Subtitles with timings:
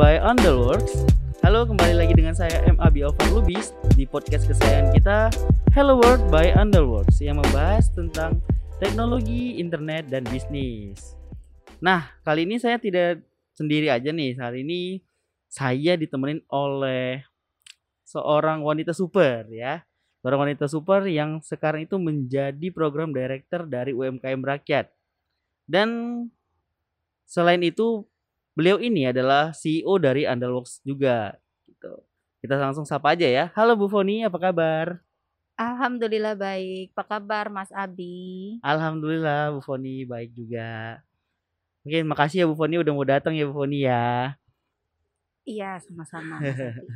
[0.00, 1.04] by Underworks.
[1.44, 2.80] Halo, kembali lagi dengan saya M.
[2.80, 5.28] Abi Lubis di podcast kesayangan kita
[5.76, 8.40] Hello World by Underworks yang membahas tentang
[8.80, 11.12] teknologi, internet, dan bisnis.
[11.84, 13.20] Nah, kali ini saya tidak
[13.52, 14.40] sendiri aja nih.
[14.40, 15.04] Hari ini
[15.52, 17.20] saya ditemenin oleh
[18.08, 19.84] seorang wanita super ya.
[20.24, 24.88] Seorang wanita super yang sekarang itu menjadi program director dari UMKM Rakyat.
[25.68, 26.24] Dan
[27.28, 28.08] selain itu
[28.54, 31.92] beliau ini adalah CEO dari Andalworks juga gitu.
[32.40, 33.44] Kita langsung sapa aja ya.
[33.52, 35.04] Halo Bu Foni, apa kabar?
[35.60, 36.96] Alhamdulillah baik.
[36.96, 38.56] Apa kabar Mas Abi?
[38.64, 41.00] Alhamdulillah Bu Foni baik juga.
[41.84, 44.36] Oke, makasih ya Bu Foni udah mau datang ya Bu Foni ya.
[45.44, 46.40] Iya, sama-sama.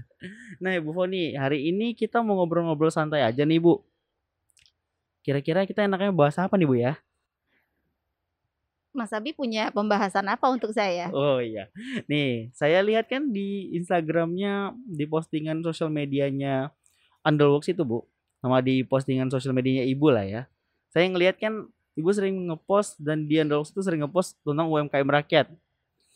[0.62, 3.80] nah, Bu Foni, hari ini kita mau ngobrol-ngobrol santai aja nih, Bu.
[5.24, 7.00] Kira-kira kita enaknya bahas apa nih, Bu ya?
[8.94, 11.10] Mas Abi punya pembahasan apa untuk saya?
[11.10, 11.66] Oh iya,
[12.06, 16.70] nih saya lihat kan di Instagramnya di postingan sosial medianya
[17.26, 18.06] Underworks itu bu,
[18.38, 20.42] sama di postingan sosial medianya ibu lah ya.
[20.94, 21.66] Saya ngelihat kan
[21.98, 25.50] ibu sering ngepost dan di Underworks itu sering ngepost tentang UMKM rakyat.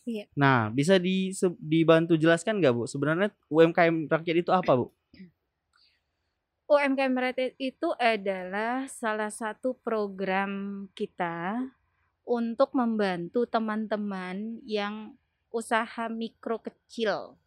[0.08, 0.24] Iya.
[0.38, 2.86] Nah, bisa di, dibantu jelaskan nggak bu?
[2.86, 4.86] Sebenarnya UMKM rakyat itu apa bu?
[6.68, 11.64] UMKM rakyat itu adalah salah satu program kita
[12.28, 15.16] untuk membantu teman-teman yang
[15.48, 17.40] usaha mikro kecil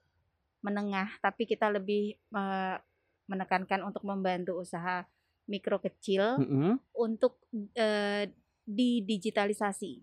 [0.66, 2.82] menengah tapi kita lebih uh,
[3.30, 5.06] menekankan untuk membantu usaha
[5.46, 6.74] mikro kecil mm -hmm.
[6.98, 7.38] untuk
[7.78, 8.26] uh,
[8.66, 10.02] didigitalisasi.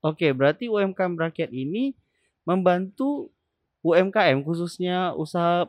[0.00, 1.92] Oke, berarti UMKM rakyat ini
[2.44, 3.32] membantu
[3.84, 5.68] UMKM khususnya usaha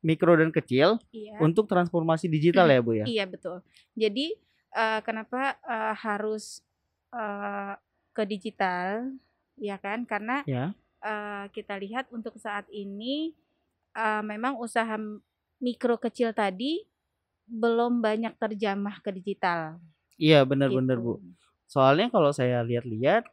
[0.00, 1.36] mikro dan kecil iya.
[1.40, 3.04] untuk transformasi digital ya, Bu ya?
[3.04, 3.60] Iya, betul.
[3.92, 4.32] Jadi
[4.72, 6.64] uh, kenapa uh, harus
[7.12, 7.76] uh,
[8.16, 9.12] ke digital,
[9.60, 10.08] ya kan?
[10.08, 10.72] Karena ya.
[11.04, 13.36] Uh, kita lihat untuk saat ini
[13.92, 14.96] uh, memang usaha
[15.60, 16.84] mikro kecil tadi
[17.46, 19.78] belum banyak terjamah ke digital.
[20.16, 21.20] Iya benar-benar gitu.
[21.20, 21.22] bu.
[21.68, 23.28] Soalnya kalau saya lihat-lihat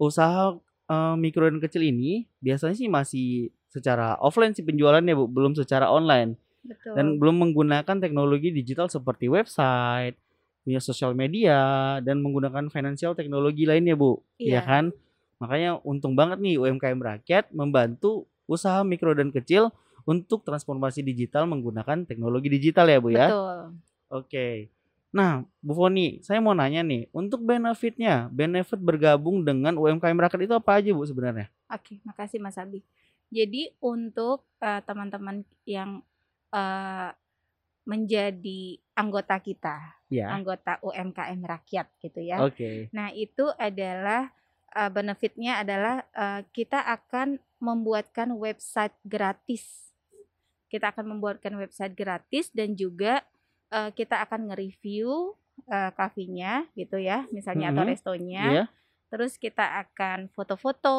[0.00, 0.56] usaha
[0.90, 3.28] uh, mikro dan kecil ini biasanya sih masih
[3.70, 6.34] secara offline sih penjualannya bu, belum secara online.
[6.64, 6.96] Betul.
[6.96, 10.16] Dan belum menggunakan teknologi digital seperti website,
[10.64, 11.60] punya sosial media
[12.00, 14.18] dan menggunakan financial teknologi lainnya bu.
[14.40, 14.58] Iya.
[14.58, 14.84] ya kan?
[15.38, 19.68] Makanya untung banget nih UMKM rakyat membantu usaha mikro dan kecil
[20.08, 23.28] untuk transformasi digital menggunakan teknologi digital ya bu ya?
[23.28, 23.58] Betul.
[24.08, 24.48] oke.
[25.14, 30.54] Nah Bu Foni saya mau nanya nih untuk benefitnya benefit bergabung dengan UMKM rakyat itu
[30.56, 31.52] apa aja bu sebenarnya?
[31.68, 32.80] Oke makasih Mas Abi.
[33.28, 36.04] Jadi untuk uh, teman-teman yang
[36.52, 37.10] uh,
[37.84, 40.30] menjadi anggota kita, ya.
[40.30, 42.42] anggota UMKM rakyat gitu ya.
[42.42, 42.54] Oke.
[42.54, 42.76] Okay.
[42.94, 44.30] Nah itu adalah
[44.74, 49.94] uh, benefitnya adalah uh, kita akan membuatkan website gratis.
[50.70, 53.22] Kita akan membuatkan website gratis dan juga
[53.70, 55.38] uh, kita akan nge-review
[55.70, 57.82] uh, kafenya gitu ya, misalnya mm -hmm.
[57.82, 58.44] atau restonya.
[58.50, 58.68] Yeah.
[59.10, 60.98] Terus kita akan foto-foto,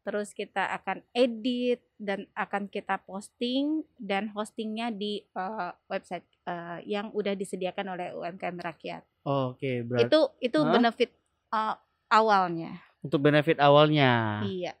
[0.00, 7.12] terus kita akan edit dan akan kita posting dan hostingnya di uh, website uh, yang
[7.12, 9.02] udah disediakan oleh UMKM rakyat.
[9.28, 10.72] Oke, berarti itu itu huh?
[10.72, 11.10] benefit
[11.52, 11.76] uh,
[12.08, 12.80] awalnya.
[13.04, 14.44] Untuk benefit awalnya.
[14.44, 14.72] Iya.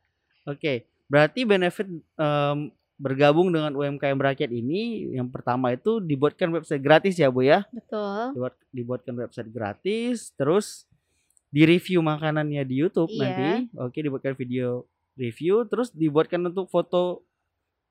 [0.48, 7.16] Oke, berarti benefit um, bergabung dengan UMKM rakyat ini yang pertama itu dibuatkan website gratis
[7.16, 7.64] ya Bu ya?
[7.72, 8.36] Betul.
[8.36, 10.84] Dibuat dibuatkan website gratis, terus
[11.50, 13.20] di review makanannya di YouTube iya.
[13.20, 13.48] nanti.
[13.76, 14.84] Oke, dibuatkan video
[15.20, 17.28] review terus dibuatkan untuk foto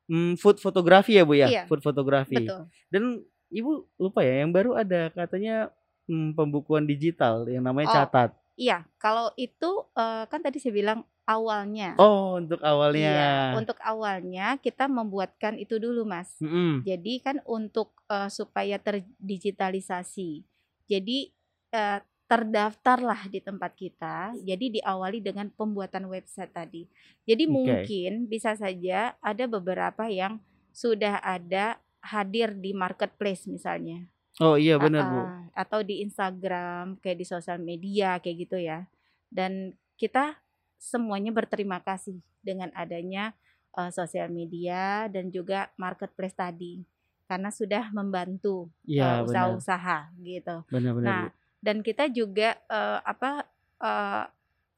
[0.10, 1.48] hmm, food fotografi ya bu ya?
[1.48, 2.50] Iya, food fotografi.
[2.90, 3.22] Dan
[3.54, 5.70] ibu lupa ya yang baru ada katanya
[6.10, 8.30] hmm, pembukuan digital yang namanya oh, catat.
[8.58, 8.82] iya.
[8.98, 11.94] Kalau itu uh, kan tadi saya bilang awalnya.
[12.02, 13.14] Oh untuk awalnya.
[13.14, 16.34] Iya, untuk awalnya kita membuatkan itu dulu mas.
[16.42, 16.74] Mm -hmm.
[16.82, 20.42] jadi kan untuk uh, supaya terdigitalisasi.
[20.90, 21.30] Jadi
[21.78, 24.38] uh, terdaftarlah di tempat kita.
[24.46, 26.86] Jadi diawali dengan pembuatan website tadi.
[27.26, 27.52] Jadi okay.
[27.52, 30.38] mungkin bisa saja ada beberapa yang
[30.70, 34.06] sudah ada hadir di marketplace misalnya.
[34.40, 35.22] Oh iya benar Bu.
[35.58, 38.86] Atau di Instagram, kayak di sosial media kayak gitu ya.
[39.28, 40.38] Dan kita
[40.78, 43.34] semuanya berterima kasih dengan adanya
[43.74, 46.86] uh, sosial media dan juga marketplace tadi
[47.30, 50.66] karena sudah membantu ya, uh, usaha-usaha gitu.
[50.72, 51.26] Benar, benar, nah,
[51.60, 53.48] dan kita juga uh, apa
[53.84, 54.24] uh,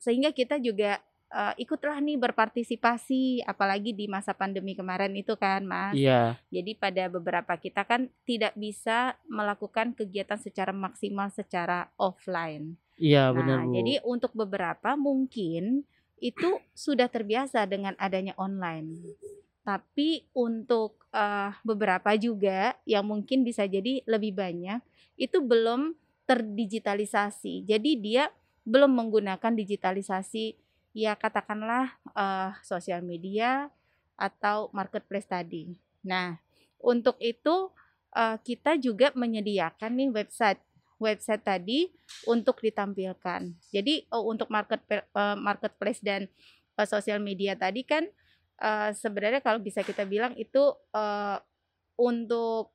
[0.02, 0.98] sehingga kita juga
[1.32, 5.96] uh, ikutlah nih berpartisipasi apalagi di masa pandemi kemarin itu kan Mas.
[5.96, 6.38] Iya.
[6.52, 12.76] Jadi pada beberapa kita kan tidak bisa melakukan kegiatan secara maksimal secara offline.
[13.02, 15.82] Iya benar nah, Jadi untuk beberapa mungkin
[16.22, 19.02] itu sudah terbiasa dengan adanya online.
[19.66, 24.82] Tapi untuk uh, beberapa juga yang mungkin bisa jadi lebih banyak
[25.18, 25.94] itu belum
[26.32, 27.68] terdigitalisasi.
[27.68, 28.32] Jadi dia
[28.64, 30.56] belum menggunakan digitalisasi
[30.96, 33.68] ya katakanlah uh, sosial media
[34.16, 35.76] atau marketplace tadi.
[36.08, 36.40] Nah,
[36.80, 37.68] untuk itu
[38.16, 40.64] uh, kita juga menyediakan nih website
[41.04, 41.92] website tadi
[42.32, 43.52] untuk ditampilkan.
[43.76, 44.80] Jadi uh, untuk market
[45.12, 46.32] uh, marketplace dan
[46.80, 48.08] uh, sosial media tadi kan
[48.64, 50.62] uh, sebenarnya kalau bisa kita bilang itu
[50.96, 51.38] uh,
[52.00, 52.72] untuk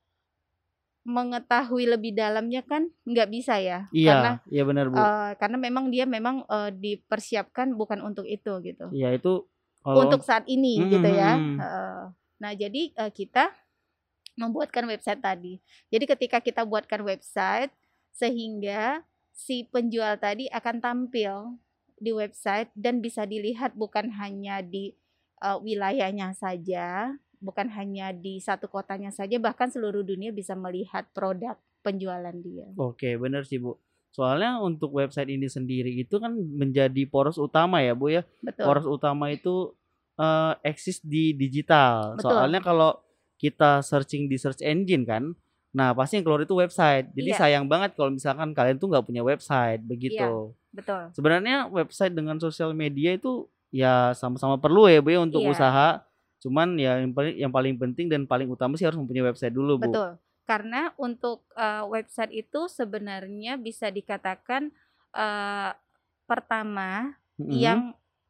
[1.06, 3.86] mengetahui lebih dalamnya kan nggak bisa ya.
[3.94, 4.98] Iya karena iya benar bu.
[4.98, 8.90] uh, karena memang dia memang uh, dipersiapkan bukan untuk itu gitu.
[8.90, 9.46] Iya itu
[9.86, 10.02] kalau...
[10.02, 11.32] untuk saat ini hmm, gitu ya.
[11.38, 12.02] uh,
[12.42, 13.54] nah jadi uh, kita
[14.34, 15.62] membuatkan website tadi.
[15.88, 17.70] Jadi ketika kita buatkan website
[18.10, 21.54] sehingga si penjual tadi akan tampil
[21.96, 24.92] di website dan bisa dilihat bukan hanya di
[25.40, 27.14] uh, wilayahnya saja
[27.46, 31.54] bukan hanya di satu kotanya saja bahkan seluruh dunia bisa melihat produk
[31.86, 32.66] penjualan dia.
[32.74, 33.78] Oke, benar sih Bu.
[34.10, 38.26] Soalnya untuk website ini sendiri itu kan menjadi poros utama ya Bu ya.
[38.42, 38.66] Betul.
[38.66, 39.70] Poros utama itu
[40.18, 42.18] uh, eksis di digital.
[42.18, 42.34] Betul.
[42.34, 42.98] Soalnya kalau
[43.38, 45.30] kita searching di search engine kan,
[45.70, 47.14] nah pasti yang keluar itu website.
[47.14, 47.38] Jadi iya.
[47.38, 50.18] sayang banget kalau misalkan kalian tuh nggak punya website begitu.
[50.18, 51.02] Iya, betul.
[51.14, 55.52] Sebenarnya website dengan sosial media itu ya sama-sama perlu ya Bu ya untuk iya.
[55.52, 55.88] usaha
[56.40, 59.80] Cuman ya yang paling yang paling penting dan paling utama sih harus mempunyai website dulu,
[59.80, 59.90] Bu.
[59.90, 60.10] Betul.
[60.46, 64.70] Karena untuk uh, website itu sebenarnya bisa dikatakan
[65.10, 65.74] uh,
[66.28, 67.56] pertama mm-hmm.
[67.56, 67.80] yang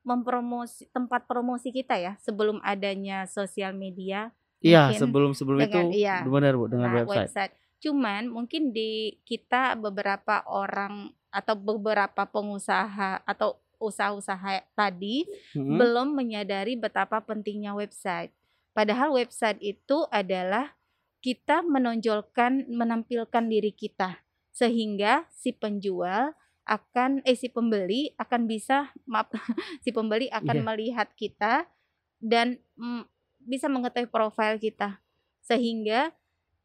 [0.07, 4.31] mempromosi tempat promosi kita ya sebelum adanya sosial media.
[4.65, 7.29] Iya, sebelum sebelum dengan, itu iya, benar Bu dengan nah, website.
[7.29, 7.53] website.
[7.85, 15.77] Cuman mungkin di kita beberapa orang atau beberapa pengusaha atau usaha-usaha tadi hmm.
[15.77, 18.33] belum menyadari betapa pentingnya website.
[18.77, 20.77] Padahal website itu adalah
[21.25, 24.21] kita menonjolkan, menampilkan diri kita
[24.53, 26.33] sehingga si penjual
[26.67, 29.31] akan eh si pembeli akan bisa maaf
[29.85, 30.67] si pembeli akan yeah.
[30.67, 31.69] melihat kita
[32.19, 33.07] dan mm,
[33.47, 34.99] bisa mengetahui profil kita
[35.45, 36.11] sehingga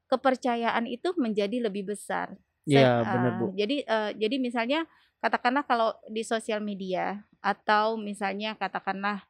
[0.10, 2.34] kepercayaan itu menjadi lebih besar.
[2.66, 3.58] Iya, benar Bu.
[3.58, 4.86] jadi uh, jadi misalnya
[5.22, 9.22] katakanlah kalau di sosial media atau misalnya katakanlah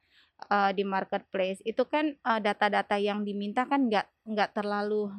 [0.47, 5.11] uh, di marketplace itu kan uh, data-data yang diminta kan nggak nggak terlalu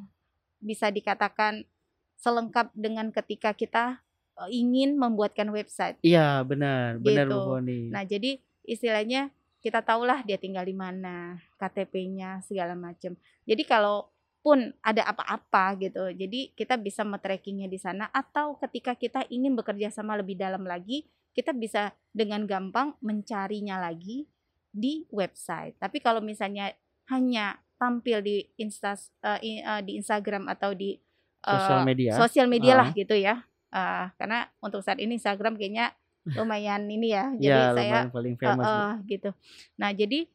[0.58, 1.68] bisa dikatakan
[2.16, 4.00] selengkap dengan ketika kita
[4.40, 6.00] uh, ingin membuatkan website.
[6.00, 7.36] Iya benar benar gitu.
[7.36, 7.60] Bu.
[7.92, 9.30] Nah jadi istilahnya
[9.62, 13.14] kita tahulah dia tinggal di mana, KTP-nya segala macam.
[13.46, 14.10] Jadi kalau
[14.42, 16.10] pun ada apa-apa gitu.
[16.10, 21.06] Jadi kita bisa me-trackingnya di sana atau ketika kita ingin bekerja sama lebih dalam lagi,
[21.32, 24.26] kita bisa dengan gampang mencarinya lagi
[24.74, 25.78] di website.
[25.78, 26.74] Tapi kalau misalnya
[27.08, 30.98] hanya tampil di Insta uh, uh, di Instagram atau di
[31.46, 32.78] uh, sosial media, sosial media uh.
[32.82, 33.46] lah gitu ya.
[33.72, 35.94] Uh, karena untuk saat ini Instagram kayaknya
[36.38, 37.30] lumayan ini ya.
[37.38, 39.30] Jadi ya, saya paling famous, uh, uh, gitu.
[39.78, 40.26] Nah, jadi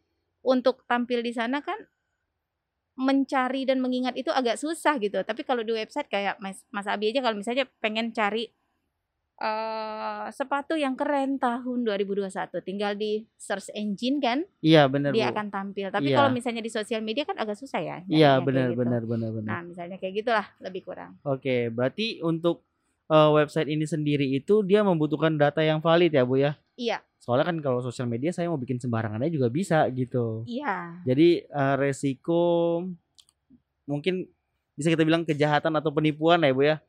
[0.48, 1.75] untuk tampil di sana kan
[2.98, 5.22] mencari dan mengingat itu agak susah gitu.
[5.22, 8.50] Tapi kalau di website kayak Mas, Mas Abi aja kalau misalnya pengen cari
[9.42, 12.30] uh, sepatu yang keren tahun 2021
[12.66, 15.33] tinggal di search engine kan iya benar dia Bu.
[15.38, 16.18] akan tampil tapi iya.
[16.18, 18.81] kalau misalnya di sosial media kan agak susah ya iya benar gitu.
[18.81, 22.66] benar benar benar nah misalnya kayak gitulah lebih kurang oke berarti untuk
[23.10, 27.44] uh, website ini sendiri itu dia membutuhkan data yang valid ya Bu ya iya soalnya
[27.44, 30.48] kan kalau sosial media saya mau bikin sembarangan aja juga bisa gitu.
[30.48, 31.04] Iya.
[31.04, 32.80] Jadi uh, resiko
[33.84, 34.31] mungkin
[34.80, 36.80] bisa kita bilang kejahatan atau penipuan ya bu ya?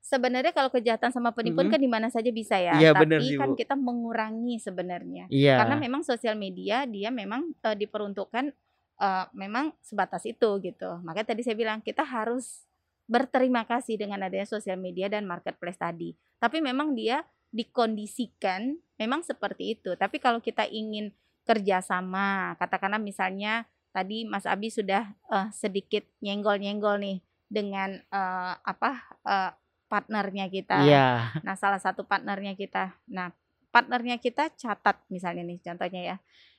[0.00, 1.76] Sebenarnya kalau kejahatan sama penipuan -hmm.
[1.76, 2.80] kan di mana saja bisa ya.
[2.80, 3.60] Iya, tapi sih, kan bu.
[3.60, 5.28] kita mengurangi sebenarnya.
[5.28, 5.60] Iya.
[5.60, 8.56] karena memang sosial media dia memang uh, diperuntukkan
[8.96, 10.88] uh, memang sebatas itu gitu.
[11.04, 12.64] Makanya tadi saya bilang kita harus
[13.04, 16.16] berterima kasih dengan adanya sosial media dan marketplace tadi.
[16.40, 19.94] Tapi memang dia dikondisikan memang seperti itu.
[19.94, 21.12] Tapi kalau kita ingin
[21.46, 28.90] kerjasama, katakanlah misalnya tadi Mas Abi sudah uh, sedikit nyenggol-nyenggol nih dengan uh, apa
[29.22, 29.50] uh,
[29.86, 30.82] partnernya kita.
[30.84, 31.32] Yeah.
[31.46, 32.92] Nah, salah satu partnernya kita.
[33.08, 33.30] Nah,
[33.70, 36.16] partnernya kita catat misalnya nih contohnya ya.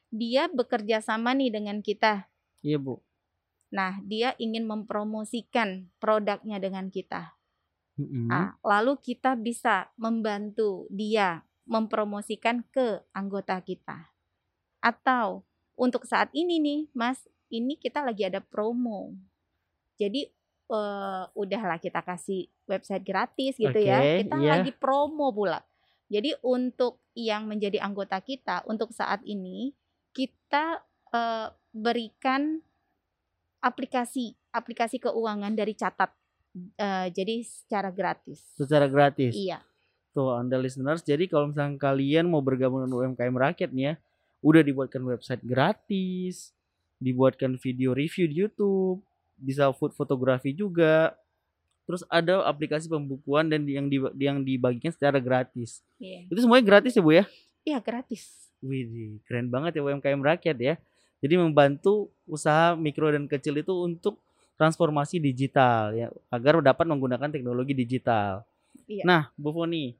[0.07, 2.31] Dia bekerja sama nih dengan kita.
[2.63, 3.03] Iya, Bu.
[3.75, 7.36] Nah, dia ingin mempromosikan produknya dengan kita.
[7.97, 8.25] Mm-hmm.
[8.29, 14.13] Nah, lalu kita bisa membantu dia mempromosikan ke anggota kita.
[14.79, 15.43] Atau
[15.75, 19.17] untuk saat ini nih, Mas, ini kita lagi ada promo.
[19.97, 20.29] Jadi
[20.71, 23.99] uh, udahlah kita kasih website gratis gitu okay, ya.
[24.23, 24.61] Kita yeah.
[24.61, 25.59] lagi promo pula.
[26.07, 29.75] Jadi untuk yang menjadi anggota kita untuk saat ini
[30.15, 30.79] kita
[31.11, 32.63] uh, berikan
[33.59, 36.13] aplikasi aplikasi keuangan dari catat
[36.77, 38.41] uh, jadi secara gratis.
[38.57, 39.33] Secara gratis.
[39.33, 39.61] Iya.
[40.11, 43.93] Tuh Anda listeners, jadi kalau misalnya kalian mau bergabung dengan UMKM Rakyat nih ya,
[44.41, 46.57] udah dibuatkan website gratis,
[46.97, 49.05] dibuatkan video review di YouTube,
[49.37, 51.13] bisa food fotografi juga.
[51.85, 55.85] Terus ada aplikasi pembukuan dan yang di, yang dibagikan secara gratis.
[56.01, 56.27] Iya.
[56.27, 57.25] Itu semuanya gratis ya, Bu ya?
[57.63, 58.51] Iya, gratis.
[58.59, 60.75] Wih, keren banget ya UMKM Rakyat ya.
[61.21, 64.21] Jadi membantu usaha mikro dan kecil itu untuk
[64.57, 68.41] transformasi digital ya agar dapat menggunakan teknologi digital.
[68.89, 69.05] Iya.
[69.05, 69.93] Nah, Bu Foni,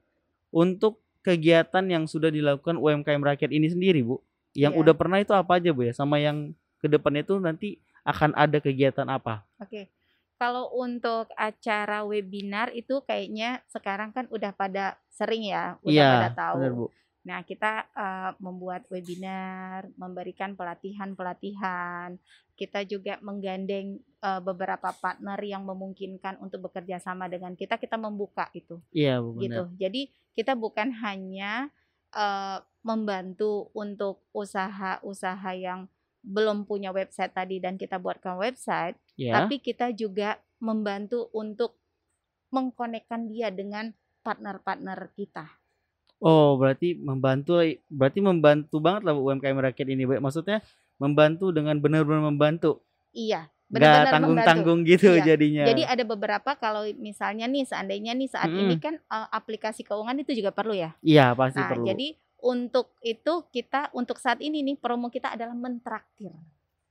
[0.50, 4.18] untuk kegiatan yang sudah dilakukan UMKM rakyat ini sendiri, Bu,
[4.58, 4.82] yang Iya.
[4.82, 5.94] udah pernah itu apa aja, Bu ya?
[5.94, 9.46] Sama yang ke depannya itu nanti akan ada kegiatan apa?
[9.62, 9.92] Oke.
[10.38, 16.30] Kalau untuk acara webinar itu kayaknya sekarang kan udah pada sering ya, udah Iya, pada
[16.38, 16.56] tahu.
[16.62, 16.86] benar, Bu.
[17.28, 22.16] Nah, kita uh, membuat webinar, memberikan pelatihan-pelatihan.
[22.56, 27.76] Kita juga menggandeng uh, beberapa partner yang memungkinkan untuk bekerja sama dengan kita.
[27.76, 29.68] Kita membuka itu, Iya, gitu.
[29.68, 29.76] benar.
[29.76, 30.08] Jadi
[30.40, 31.68] kita bukan hanya
[32.16, 35.92] uh, membantu untuk usaha-usaha yang
[36.24, 39.36] belum punya website tadi dan kita buatkan website, Ya.
[39.36, 41.76] tapi kita juga membantu untuk
[42.56, 43.92] mengkonekkan dia dengan
[44.24, 45.67] partner-partner kita.
[46.18, 50.04] Oh, berarti membantu berarti membantu banget lah UMKM rakyat ini.
[50.18, 50.66] Maksudnya
[50.98, 52.82] membantu dengan benar-benar membantu.
[53.14, 55.34] Iya, benar-benar tanggung-tanggung gitu Iya.
[55.34, 55.66] jadinya.
[55.70, 58.82] Jadi ada beberapa kalau misalnya nih seandainya nih saat ini Mm-mm.
[58.82, 60.98] kan uh, aplikasi keuangan itu juga perlu ya.
[61.06, 61.86] Iya, pasti Nah, perlu.
[61.86, 62.08] jadi
[62.42, 66.34] untuk itu kita untuk saat ini nih promo kita adalah mentraktir.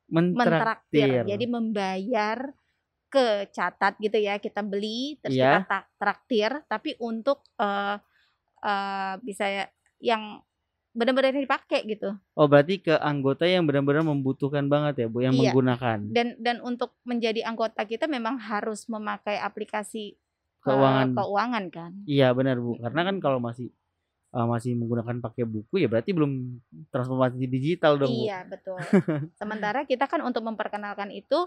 [0.07, 1.27] mentraktir.
[1.27, 2.55] Jadi membayar
[3.07, 5.63] ke catat gitu ya, kita beli terus Iya.
[5.63, 7.99] kita ta- traktir tapi untuk eh
[8.67, 10.43] eh, bisa ya- yang
[10.91, 12.09] benar-benar dipakai gitu.
[12.33, 15.53] Oh, berarti ke anggota yang benar-benar membutuhkan banget ya, Bu, yang Iya.
[15.53, 21.15] menggunakan Dan dan untuk menjadi anggota kita memang harus memakai aplikasi eh, keuangan.
[21.15, 21.93] keuangan kan.
[22.05, 22.75] Iya, benar, Bu.
[22.77, 23.71] Karena kan kalau masih
[24.33, 26.59] eh, masih menggunakan pakai buku ya berarti belum
[26.91, 28.25] transformasi digital dong, Bu.
[28.27, 28.77] Iya, betul.
[29.41, 31.45] Sementara kita kan untuk memperkenalkan itu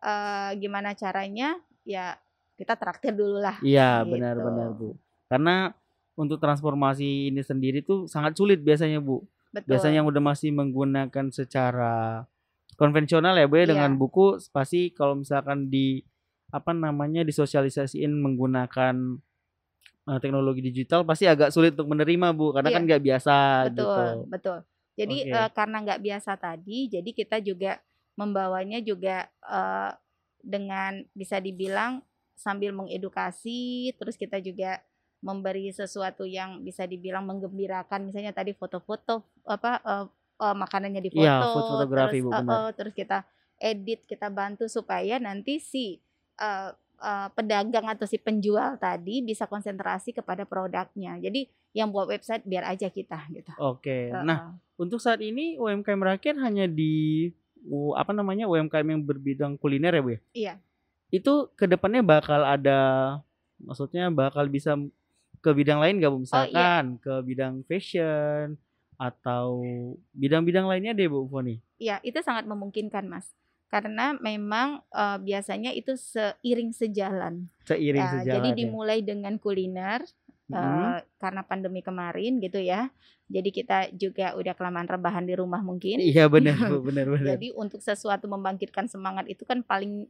[0.00, 1.58] eh, gimana caranya?
[1.82, 2.14] Ya
[2.54, 3.58] kita traktir dulu lah.
[3.60, 4.10] Iya, Gitu.
[4.14, 4.94] benar-benar, Bu.
[5.26, 5.74] Karena
[6.14, 9.24] untuk transformasi ini sendiri tuh sangat sulit biasanya, Bu.
[9.52, 9.76] Betul.
[9.76, 12.24] Biasanya yang udah masih menggunakan secara
[12.76, 13.70] konvensional ya, Bu ya, Iya.
[13.76, 16.00] dengan buku pasti kalau misalkan di
[16.52, 19.20] apa namanya disosialisasiin menggunakan
[20.02, 22.76] eh, teknologi digital pasti agak sulit untuk menerima, Bu, karena Iya.
[22.76, 23.36] kan nggak biasa
[23.70, 24.04] betul, gitu.
[24.28, 24.58] betul.
[24.98, 25.32] Jadi Oke.
[25.32, 27.78] eh, karena nggak biasa tadi, jadi kita juga
[28.18, 29.90] membawanya juga eh,
[30.42, 32.02] dengan bisa dibilang
[32.34, 34.82] sambil mengedukasi, terus kita juga
[35.22, 40.06] memberi sesuatu yang bisa dibilang menggembirakan, misalnya tadi foto-foto apa eh,
[40.42, 42.50] eh, makanannya di foto, Iya, food photography, terus Bu, benar.
[42.58, 43.18] eh, terus kita
[43.62, 46.02] edit, kita bantu supaya nanti si
[46.36, 51.16] eh, eh, pedagang atau si penjual tadi bisa konsentrasi kepada produknya.
[51.22, 53.48] Jadi yang buat website biar aja kita gitu.
[53.56, 54.10] Oke.
[54.10, 54.26] Heeh.
[54.26, 57.30] Nah, untuk saat ini UMKM rakyat hanya di
[57.64, 60.20] u- apa namanya UMKM yang berbidang kuliner ya, Bu ya?
[60.34, 60.54] Iya.
[61.08, 62.80] Itu ke depannya bakal ada
[63.62, 64.74] maksudnya bakal bisa
[65.42, 66.16] ke bidang lain gak Bu?
[66.16, 66.22] Oh, iya.
[66.22, 68.54] Misalkan ke bidang fashion
[68.94, 69.58] atau
[70.14, 71.58] bidang-bidang lainnya deh Bu Foni.
[71.82, 73.26] Iya, itu sangat memungkinkan, Mas.
[73.66, 77.50] Karena memang eh, biasanya itu seiring sejalan.
[77.66, 78.34] Seiring Ya, sejalan.
[78.38, 78.56] jadi ya.
[78.62, 80.06] dimulai dengan kuliner
[80.46, 80.54] Mm-mm.
[80.54, 82.94] eh, karena pandemi kemarin gitu ya.
[83.32, 85.98] Jadi kita juga udah kelamaan rebahan di rumah mungkin.
[85.98, 87.34] Iya benar Bu, benar benar.
[87.34, 90.06] Jadi untuk sesuatu membangkitkan semangat itu kan paling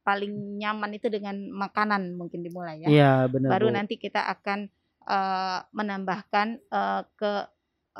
[0.00, 2.88] paling nyaman itu dengan makanan mungkin dimulai ya.
[2.88, 3.76] Iya benar Baru Bu.
[3.76, 4.68] nanti kita akan
[5.06, 7.32] eh, menambahkan eh, ke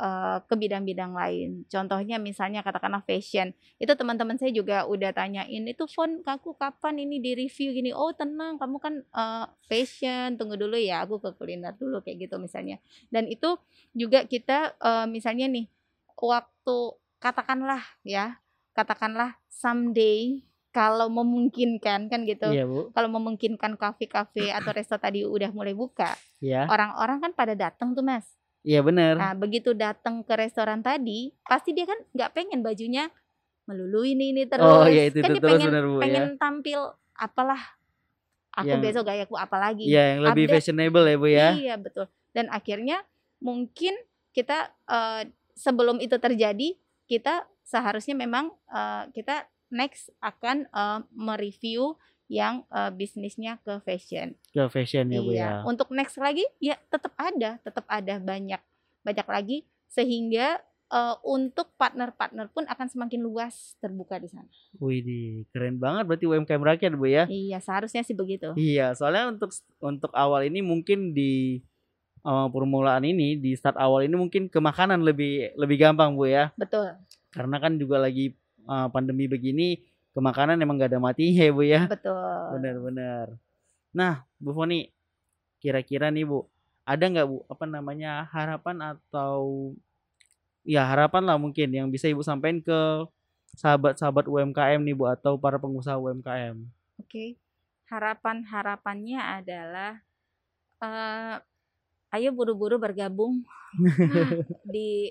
[0.00, 1.68] eh, ke bidang-bidang lain.
[1.68, 3.52] Contohnya misalnya katakanlah fashion.
[3.76, 7.92] Itu teman-teman saya juga udah tanyain itu font aku kapan ini di review gini.
[7.92, 12.40] Oh, tenang, kamu kan eh, fashion, tunggu dulu ya, aku ke kuliner dulu kayak gitu
[12.40, 12.80] misalnya.
[13.12, 13.60] Dan itu
[13.92, 15.68] juga kita eh, misalnya nih
[16.16, 16.78] waktu
[17.20, 18.40] katakanlah ya,
[18.72, 20.40] katakanlah someday
[20.70, 22.46] kalau memungkinkan kan gitu.
[22.50, 22.94] Iya Bu.
[22.94, 26.66] Kalau memungkinkan kafe-kafe atau resto tadi udah mulai buka, Iya.
[26.70, 28.26] orang-orang kan pada datang tuh mas.
[28.62, 29.16] Iya benar.
[29.16, 33.08] Nah begitu datang ke restoran tadi, pasti dia kan nggak pengen bajunya
[33.64, 34.62] melulu ini ini terus.
[34.62, 36.02] Oh iya itu, kan itu dia terus pengen benar Bu ya.
[36.02, 36.80] pengen tampil
[37.16, 37.62] apalah.
[38.50, 39.84] Aku Yang- besok gayaku apa lagi?
[39.86, 40.54] Iya yang lebih Update.
[40.60, 41.48] fashionable ya Bu ya.
[41.54, 42.06] Iya betul.
[42.30, 43.02] Dan akhirnya
[43.38, 43.94] mungkin
[44.30, 45.22] kita eh,
[45.56, 51.94] sebelum itu terjadi, kita seharusnya memang eh, kita next akan eh, mereview
[52.30, 54.38] yang uh, bisnisnya ke fashion.
[54.54, 55.42] Ke fashion ya Bu Iya.
[55.42, 55.50] ya.
[55.66, 58.62] Untuk next lagi ya tetap ada, tetap ada banyak
[59.02, 59.58] banyak lagi
[59.90, 60.62] sehingga
[60.94, 64.46] uh, untuk partner-partner pun akan semakin luas terbuka di sana.
[64.78, 67.26] Wih, keren banget berarti UMKM rakyat Bu ya.
[67.26, 68.54] Iya, seharusnya sih begitu.
[68.54, 69.50] Iya, soalnya untuk
[69.82, 71.58] untuk awal ini mungkin di
[72.22, 76.54] uh, permulaan ini di start awal ini mungkin ke makanan lebih lebih gampang Bu ya.
[76.54, 76.94] Betul.
[77.34, 81.62] Karena kan juga lagi uh, pandemi begini ke makanan emang gak ada mati ya Bu
[81.62, 81.86] ya.
[81.86, 82.58] Betul.
[82.58, 83.38] Benar-benar.
[83.94, 84.90] Nah, Bu Foni,
[85.62, 86.46] kira-kira nih Bu,
[86.82, 89.72] ada nggak Bu apa namanya harapan atau
[90.66, 92.80] ya harapan lah mungkin yang bisa Ibu sampaikan ke
[93.58, 96.58] sahabat-sahabat UMKM nih Bu atau para pengusaha UMKM?
[97.02, 97.38] Oke.
[97.90, 99.98] Harapan-harapannya adalah
[100.78, 101.42] uh,
[102.14, 103.42] ayo buru-buru bergabung
[104.74, 105.10] di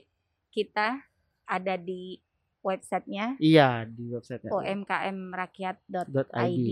[0.52, 1.04] kita
[1.44, 2.20] ada di
[2.64, 6.70] websitenya Iya, di website umkmrakyat.id.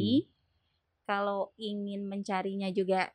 [1.07, 3.07] Kalau ingin mencarinya juga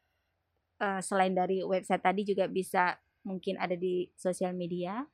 [0.81, 5.07] uh, selain dari website tadi juga bisa mungkin ada di sosial media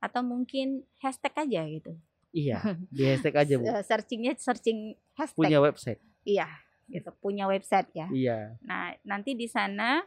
[0.00, 1.98] atau mungkin hashtag aja gitu.
[2.30, 3.64] Iya, di hashtag aja Bu.
[3.84, 5.36] Searchingnya searching hashtag.
[5.36, 6.00] Punya website.
[6.22, 6.46] Iya,
[6.88, 7.10] gitu.
[7.18, 8.06] Punya website ya.
[8.12, 8.56] Iya.
[8.62, 10.00] Nah, nanti di sana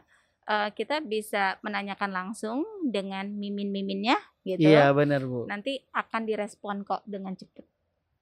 [0.48, 4.60] uh, kita bisa menanyakan langsung dengan mimin-miminnya gitu.
[4.60, 5.48] Iya, benar Bu.
[5.48, 7.64] Nanti akan direspon kok dengan cepat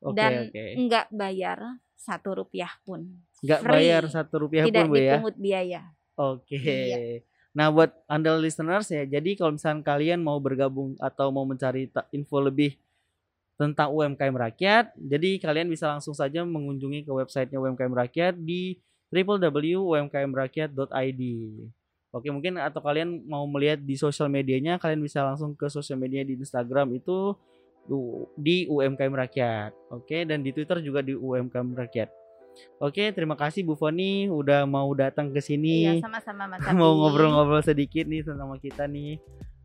[0.02, 0.62] Oke, dan oke.
[0.78, 1.58] enggak bayar
[1.98, 3.06] satu rupiah pun.
[3.42, 3.72] Nggak free.
[3.74, 5.02] bayar satu rupiah Tidak pun Bu ya.
[5.18, 5.82] dipungut biaya.
[6.14, 6.58] Oke.
[6.58, 6.98] Iya.
[7.52, 12.40] Nah, buat Anda listeners ya, jadi kalau misalnya kalian mau bergabung atau mau mencari info
[12.40, 12.80] lebih
[13.60, 18.80] tentang UMKM Rakyat, jadi kalian bisa langsung saja mengunjungi ke websitenya UMKM Rakyat di
[19.12, 21.22] www.umkmrakyat.id.
[22.12, 26.20] Oke, mungkin atau kalian mau melihat di sosial medianya, kalian bisa langsung ke sosial media
[26.20, 27.32] di Instagram itu
[28.36, 29.72] di UMKM Rakyat.
[29.88, 32.12] Oke, dan di Twitter juga di UMKM Rakyat.
[32.84, 37.64] Oke, terima kasih Bu Foni udah mau datang ke sini Iya, sama-sama Mas mau ngobrol-ngobrol
[37.64, 39.16] sedikit nih sama kita nih.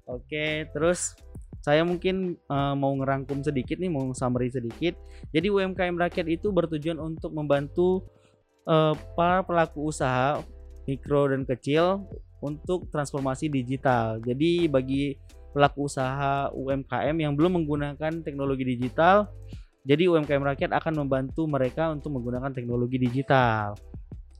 [0.08, 1.20] Oke, terus
[1.60, 4.96] saya mungkin eh, mau ngerangkum sedikit nih, mau summary sedikit.
[5.36, 8.08] Jadi UMKM rakyat itu bertujuan untuk membantu
[8.64, 10.40] eh, para pelaku usaha
[10.88, 12.08] mikro dan kecil
[12.44, 14.22] untuk transformasi digital.
[14.22, 15.18] Jadi bagi
[15.56, 19.32] pelaku usaha UMKM yang belum menggunakan teknologi digital,
[19.88, 23.74] jadi UMKM rakyat akan membantu mereka untuk menggunakan teknologi digital.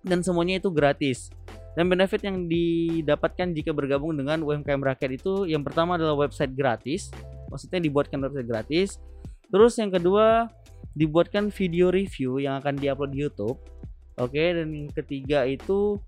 [0.04, 1.32] Dan semuanya itu gratis.
[1.78, 7.14] Dan benefit yang didapatkan jika bergabung dengan UMKM Rakyat itu yang pertama adalah website gratis.
[7.54, 8.98] Maksudnya dibuatkan website gratis.
[9.48, 10.50] Terus yang kedua
[10.98, 13.62] dibuatkan video review yang akan diupload di YouTube.
[14.18, 16.02] Oke, dan yang ketiga itu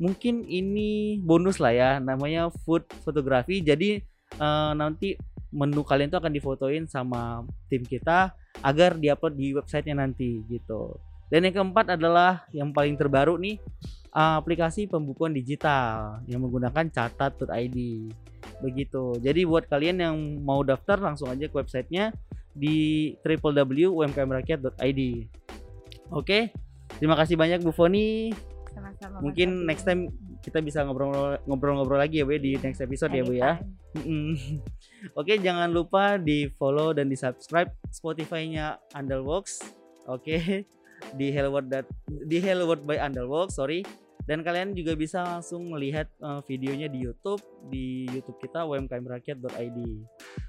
[0.00, 3.62] mungkin ini bonus lah ya, namanya food fotografi.
[3.62, 4.00] Jadi
[4.38, 5.14] eh, nanti
[5.54, 10.98] menu kalian tuh akan difotoin sama tim kita agar diupload di websitenya nanti gitu.
[11.30, 13.58] Dan yang keempat adalah yang paling terbaru nih
[14.14, 17.78] aplikasi pembukuan digital yang menggunakan catat.id
[18.62, 19.18] begitu.
[19.18, 22.14] Jadi buat kalian yang mau daftar langsung aja ke websitenya
[22.54, 25.00] di www.umkmrakyat.id.
[26.14, 26.54] Oke,
[27.02, 28.30] terima kasih banyak Bu Foni.
[28.74, 30.10] Sama-sama Mas Mungkin next time
[30.42, 33.62] kita bisa ngobrol- ngobrol-ngobrol lagi ya Bu ya, di next episode ya Bu ya.
[33.94, 34.60] Anytime.
[35.20, 39.62] Oke, jangan lupa di follow dan di subscribe Spotify-nya Underworks.
[40.10, 40.66] Oke,
[41.18, 41.70] di Hello World
[42.26, 43.86] di Hello World by Underworks, sorry.
[44.24, 49.78] Dan kalian juga bisa langsung melihat eh, videonya di YouTube di YouTube kita umkmrakyat.id.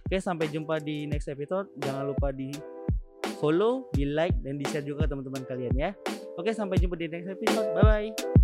[0.08, 1.68] Oke, sampai jumpa di next episode.
[1.84, 2.56] Jangan lupa di
[3.44, 5.92] follow, di like dan di share juga ke teman-teman kalian ya.
[6.36, 7.71] Oke, sampai jumpa di next episode.
[7.80, 8.35] Bye bye.